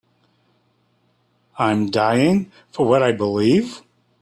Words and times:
I'm 1.59 1.91
dying 1.91 2.51
for 2.71 2.87
what 2.87 3.03
I 3.03 3.11
believe. 3.11 3.83